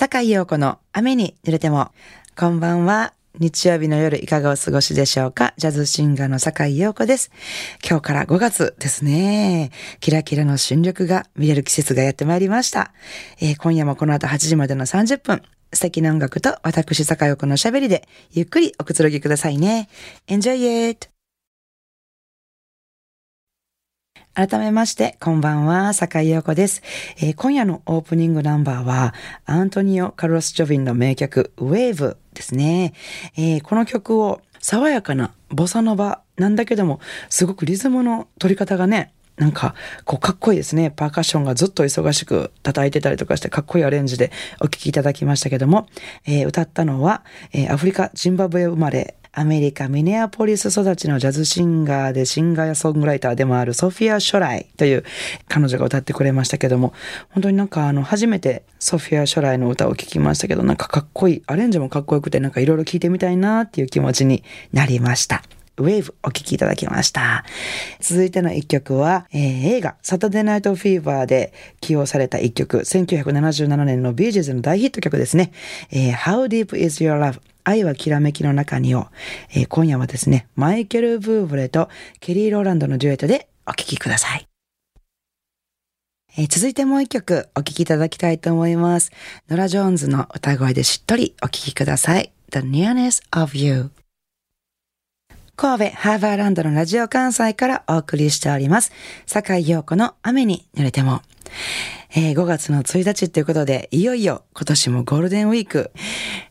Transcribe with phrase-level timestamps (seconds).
[0.00, 1.90] 坂井陽子の雨に濡れても。
[2.34, 3.12] こんばんは。
[3.38, 7.30] 日曜日の夜いかがお過ごしでしょうかジャズシンガーの坂井陽子です。
[7.86, 9.70] 今日から5月ですね。
[10.00, 12.94] キラキラの新緑が見れる季節がやってまいりました。
[13.42, 19.90] えー、今夜もこの後8時までの30分、素敵な音楽と私坂井陽子の喋りでゆっくりおくつろぎくださいね。
[20.28, 21.10] Enjoy it!
[24.32, 26.82] 改めまして、こんばんは、坂井陽子です、
[27.18, 29.12] えー、今夜のオープニングナンバーは、
[29.44, 32.94] アントニオ・カルロス・ジョビンの名曲、ウェーブですね。
[33.36, 39.74] えー、この曲を爽やかなボサノバなんだけども、すごくリズムの取り方がね、なんか、
[40.04, 40.92] こう、かっこいいですね。
[40.92, 45.88] パーカッションがずっと忙しく叩いてたりとかして、かっこいいアレンジでお聴きいただきましたけども、
[46.24, 55.04] えー、歌ったのは、えー、アフリカ、ジンバブエ生まれ、アメリカ・ミネアポリス育ちのジャズシンガーでシンガーやソングライターでもあるソフィア・ショライという
[55.48, 56.92] 彼女が歌ってくれましたけども、
[57.30, 65.42] 本当になんかあの初めてソフィア・ショライの歌を聴きましたけど、なんかかっこいい、アレンジもかっこよくてなんかいろいろ聴いてみたいなっていう気持ちになりました。
[65.80, 67.44] ウェーブお聴きいただきました。
[68.00, 75.52] 続いての一曲は、えー、映画サタデーナイトフィーバーで起用された一曲、1977年のビージーズの大ヒット曲ですね。
[75.90, 79.06] えー、How Deep Is Your Love 愛はきらめきの中にを、
[79.50, 81.88] えー、今夜はですね、マイケル・ブーブレと
[82.20, 84.46] ケリー・ローランドのデュエットでお聴きください。
[86.36, 89.10] えー、続いてもう一曲お聴きいただきたいと思います。
[89.48, 92.32] ノラ・ジョーンズの歌声でしっとりお聴きください。
[92.50, 93.90] The Nearness of You
[95.56, 98.92] 神戸ハーバーランドのラジオ関西からお送りしております。
[99.26, 101.20] 坂井陽子の雨に濡れても。
[102.12, 105.92] えー、5月の1日ということで、いよいよ今年もゴールデンウィーク。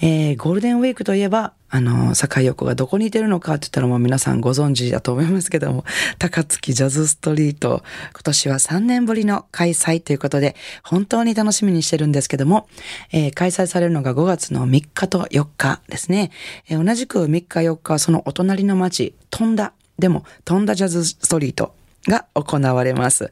[0.00, 5.84] えー、ゴールデンウィークといえば、あの、坂井陽子がどこにいてるのかって言ったらもう皆さんご存知だと思いますけども、
[6.18, 12.68] 高槻ジャズストリート、今年は3年ぶりの開催ということで、本当に楽しみにしてるんですけども、
[13.12, 16.30] えー、開催されるのが5月の3日と4日ですね。
[16.68, 21.74] えー、同じく3日4日は、そのお隣の町、飛んだ、でも、飛んだジャズストリート
[22.08, 23.30] が行われます。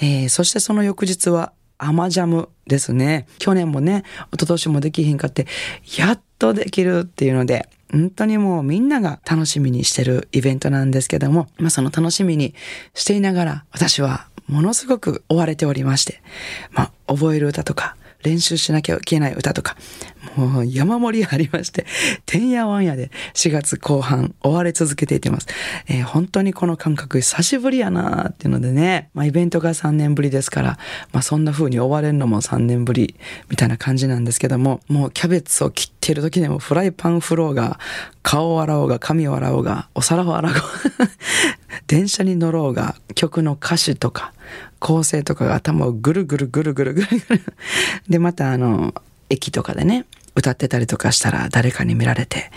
[0.00, 3.26] えー、そしてその翌日はアマジャムですね。
[3.38, 5.46] 去年もね、一昨年もできひんかって、
[5.98, 12.54] やっとできるっていうので、本当にもうみんなが楽しみにしてるイベントなんですけども、まあその楽しみに
[12.94, 16.22] していながら、私はものすごく追われておりまして、
[16.72, 19.76] まあ覚える歌とか、練習しなきゃいけない歌とか、
[20.36, 21.86] もう山盛りありまして、
[22.26, 25.46] てんやわんやで4月後半追われ続けていてます。
[25.86, 30.78] えー、本当にこの感覚久しぶりやなーっていうのでね、まあイベントが3年ぶりですから、
[31.12, 33.16] まあそんな風に追われるのも3年ぶり
[33.48, 37.78] みたいな感じなんですけども、もうキャベツを切っている時でもフライパン振ろうが、
[38.22, 40.60] 顔を洗おうが、髪を洗おうが、お皿を洗おうが、
[41.86, 44.32] 電車に乗ろうが、曲の歌詞とか、
[44.78, 47.42] 構成とかが頭をぐるぐるぐるぐるぐるぐる。
[48.08, 48.94] で、またあの、
[49.30, 50.06] 駅とかでね、
[50.36, 52.50] 歌ってたりとかしたら誰かに見られて、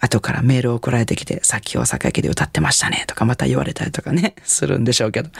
[0.00, 5.30] 後からメールを送られてきて、さっき大阪駅で歌ってましたねとかまた言われたりとかね、 するんでしょうけど。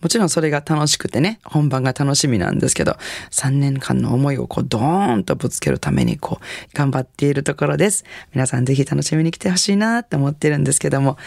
[0.00, 2.96] もちろんそれが楽しくてね、本番が楽しみなんですけど、
[3.30, 6.44] 3年間の思いをこうドーンとぶつけるためにこう、
[6.76, 8.04] 頑張っているところです。
[8.34, 11.18] 皆さんぜひ楽しみに来てほしいなって思ってるんですけども、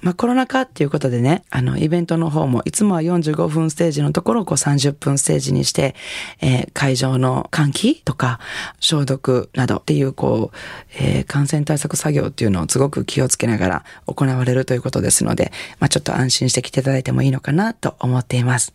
[0.00, 5.94] まあコロナ禍っていうことでね、あのイベントの方もいつもは45分ステージのところをこう30分ステージにして、
[6.40, 8.40] えー、会場の換気とか
[8.80, 10.56] 消毒などっていうこう、
[10.98, 18.72] えー、感染対策作業っていうのをすごく気をつけながら行われるということですので、まあちょっと安心して来ていただいてもいいのかなと思っています。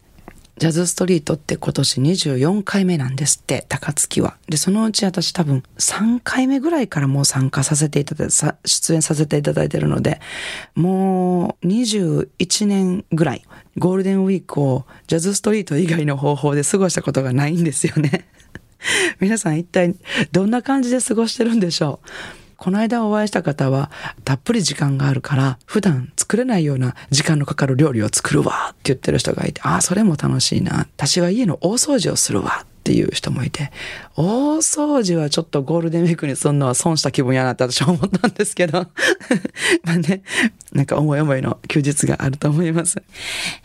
[0.58, 4.38] ジャズストリートって今年24回目なんですって、高槻は。
[4.50, 8.34] で、そのうち私多分3回目ぐらいからもう参加させていただいて、
[8.66, 10.20] 出演させていただいてるので、
[10.74, 13.44] もう21年ぐらい、
[13.78, 18.28] ゴールデンウィークをジャズストリート以外の方法で過ごしたことがないんですよね。
[19.20, 19.96] 皆さん一体
[20.32, 22.08] どんな感じで過ごしてるんでしょう？
[22.58, 23.92] この間お会いした方は、
[24.26, 30.80] たっぷり時間があるから、普段作れないような時間のかかる料理を作るわって言ってる人がいて、ああ、それも楽しいな。
[30.80, 33.70] 私は家の大掃除をするわっっていう人もいて、
[34.16, 38.88] 大掃除はちょっとゴールデンウィークにすんのは損した気分やなって私は思ったんですけど、
[39.84, 40.22] まあね、
[40.72, 43.04] なんか思い思いの休日があると思います。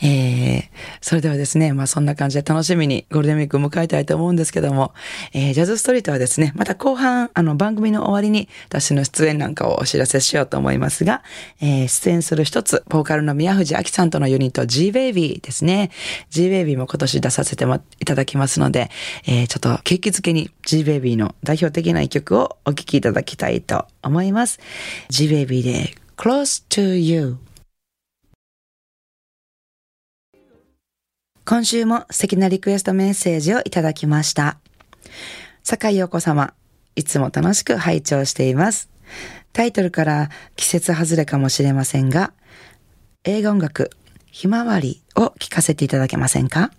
[0.03, 0.63] えー、
[1.01, 4.93] それではですね、まあそんな感じで楽しみにゴールデンウィークを迎えたいと思うんですけども、
[5.35, 11.23] えー、ジャズストリートはですね、また後半、あの番組の終わりに私の出演なんかをお知らせしようと思いますが、
[11.61, 15.93] えー、出演する一つ、ボーカルの宮藤明さんとのユニット G-Baby ですね。
[16.31, 17.65] G-Baby も今年出させて
[18.01, 18.91] いただきますので、
[19.27, 24.61] えー、ちょっと景気づけに G-Baby の代表的な一曲をお聴きいただきたいと思います。
[25.09, 27.39] G-Baby で Close to You
[31.45, 34.59] 今週も素敵なリクエストメッセージをいただきました。
[35.65, 36.55] 坂井陽子様、
[36.95, 38.89] いつも楽しく拝聴しています。
[39.53, 42.33] タイトルから季節外れかもしれませんが、
[43.25, 43.91] 映画音楽、
[44.31, 46.71] ひまわりを聴かせていただけませんか？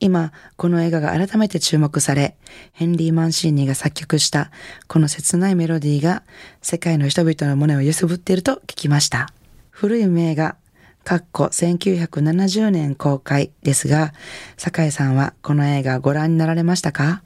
[0.00, 2.36] 今、この映画が改めて注目され、
[2.72, 4.50] ヘンリー・マンシーニが作曲した
[4.88, 6.22] この切ないメロディーが
[6.60, 9.28] 世界の人々の胸を揺すぶっていると聞きました。
[9.70, 10.56] 古い名画、
[11.04, 14.12] かっこ1970年公開ですが、
[14.56, 17.22] 酒井さんはこの映画ご覧になられましたか？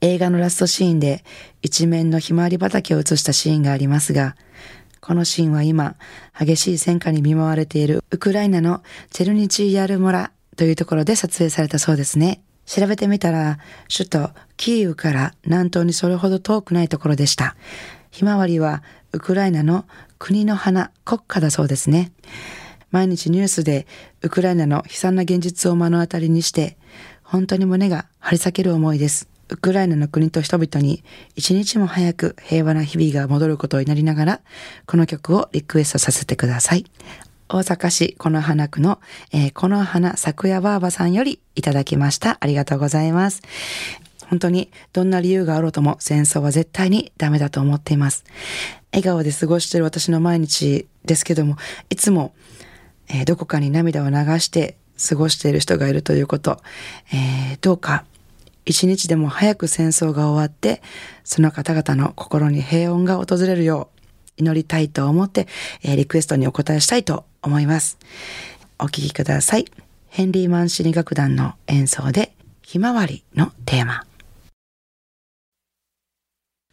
[0.00, 1.22] 映画のラストシーンで
[1.60, 4.36] 一面のひまわり畑を映したシーンがありますが、
[5.02, 5.96] このシーンは今、
[6.38, 10.30] 激しい戦火に見舞われているウクライナのチェルニチーヤル村
[10.60, 12.42] というところで撮影されたそうですね。
[12.66, 13.58] 調べてみたら、
[13.90, 17.56] 首都キーウから南東にそれほど遠くないところでした。
[18.10, 19.86] ひまわりはウクライナの
[20.18, 22.12] 国の花、国家だそうですね。
[22.90, 23.86] 毎日ニュースで
[24.20, 26.76] ウクライナの悲惨な現実を目の当たりにして、
[27.22, 29.30] 本当に胸が張り裂ける思いです。
[29.48, 31.02] ウクライナの国と人々に
[31.36, 34.40] 一日も早く平和な日々が戻ることを祈りながら、
[34.84, 36.84] この曲をリクエストさせてください。
[37.52, 39.00] 大阪市この花区の、
[39.32, 42.38] えー、この花咲夜ばあばさんよりいただきました。
[42.40, 43.42] ありがとうございます。
[44.28, 48.24] 本当にどんな理由があろうとも戦争は絶対にダメだと思っています。
[48.92, 51.56] 笑顔で過ごしている私の毎日ですけども、
[51.88, 52.32] いつも、
[53.08, 54.76] えー、どこかに涙を流して
[55.08, 56.62] 過ごしている人がいるということ、
[57.12, 58.04] えー、どうか
[58.64, 60.82] 一日でも早く戦争が終わって、
[61.24, 64.00] その方々の心に平穏が訪れるよう
[64.36, 65.48] 祈りたいと思って、
[65.82, 67.98] えー、リクエストにお答えしたいと思います。
[68.78, 69.66] お聴きください。
[70.08, 72.32] ヘンリー・マンシニ楽団の演奏で、
[72.62, 74.04] ひまわりのテーマ。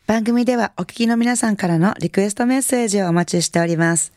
[0.07, 4.13] 番組ではお聞きの皆さんからのリクエストメッセージをお待ちしております。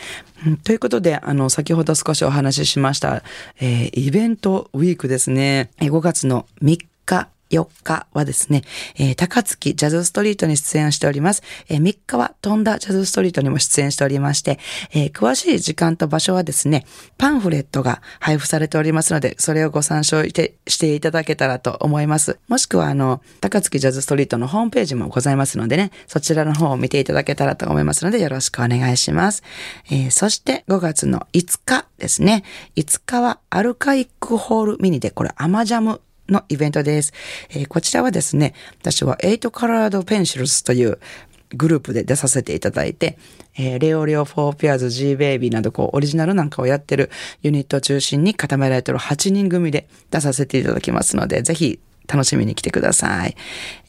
[0.64, 3.22] ということで、あの、先ほど少しお話ししました、
[3.60, 5.70] えー、イベントウィークですね。
[5.78, 8.62] 5月の3日4日はですね、
[8.96, 11.42] えー、高槻ジャズストリートに出演しております。
[11.68, 14.58] えー、3日は飛んだジャズストリートにも出演しておりまして、
[14.92, 16.86] えー、詳しい時間と場所はですね、
[17.18, 22.38] パンフレットが配布されておりますので、それをご参照していただけたらと思います。
[22.48, 29.42] もしくは、あの、高槻ジャズストリートのホームページもございますのでね、そちらの方を見ていただけたらと思いますので、よろしくお願いします。
[29.90, 32.44] えー、そして5月の5日ですね、
[32.76, 37.12] 5日はアルカイックホールミニで、これアマジャムのイベントです。
[37.50, 40.98] えー、こちらはですね、私は8カラードペンシルスという
[41.54, 43.18] グループで出させていただいて、
[43.56, 47.10] えー、レオレオフォーピアーズ G ベイビーなどこうオリジナルなんかをやってる
[47.42, 53.36] ユニットを中心に固められてる8人組で出させていただきますので、ぜひ楽しみに来てください。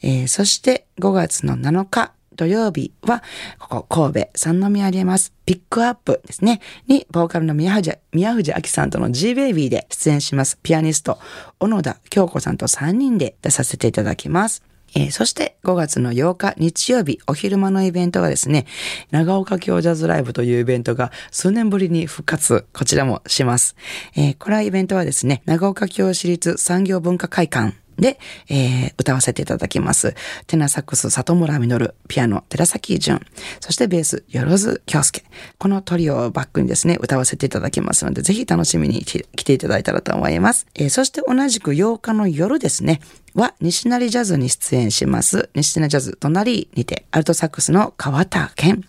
[0.02, 3.24] えー、そして5月の7日、土曜日は、
[3.58, 5.32] ここ神戸三宮あります。
[5.44, 6.60] ピックアップですね。
[6.86, 10.56] に、ボーカルの宮藤、宮藤明さんとの G ベイビーで出演します。
[10.62, 11.18] ピアニスト、
[11.58, 14.62] 小野田京子さんと3人で出させていただきます。
[14.94, 18.66] えー、そして5月の8日日曜日お昼間のイベントはですね、
[19.10, 23.74] 長岡京ジャズライブというイベントが数年ぶりに復活、こちらもします。
[24.14, 30.14] えー、これはイベントはですね、長岡京市立産業文化会館で、えー、歌わせていただきます。
[30.46, 33.20] テナサックス里村実、ピアノ寺崎淳、
[33.60, 35.24] そしてベースよろず京介。
[35.58, 40.66] このトリオをバックにですね、歌わせていただきますので、ぜひ楽しみに来ていただいたらと思います。
[40.74, 43.00] えー、そして同じく8日の夜ですね、
[43.38, 45.48] は西成ジャズに出演します。
[45.54, 48.84] 西成ジャズ隣にて、アルトサックスの川田健、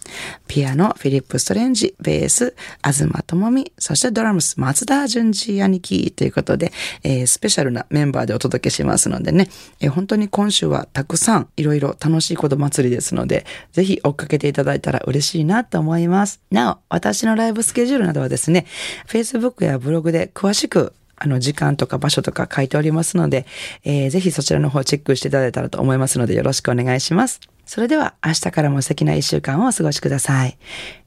[0.48, 16.42] ピアノフィリップ・ストレンジ、ベース、東智美、そしてドラムス、松田淳二兄貴ということで、えー、スペシャルなメンバーでお届けしますのでね、えー、本当に今週はたくさんいろいろ楽しいこと祭りですので、ぜひ追っかけていただいたら嬉しいなと思います。
[16.50, 18.66] なお、私のライブスケジュールなどはですね、
[19.08, 23.46] Facebook やブログで詳しくあの、時間とか場所とか書いておりますので、
[23.84, 27.42] えー、ぜひそちらの方チェックしていただいたらと思いますので、よろしくお願いします。
[27.66, 30.58] それでは明日からも素敵な一週間をお過ごしください。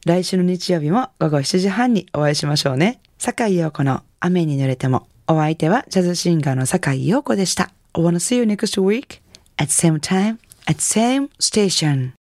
[0.07, 3.01] 来週の日曜日も午後7時半にお会いしましょうね。
[3.19, 5.07] 坂井陽子の雨に濡れても。
[5.29, 7.71] お相手はジャズシンガーの坂井陽子でした。
[7.95, 9.21] I wanna see you next week
[9.57, 12.11] at same time at same station.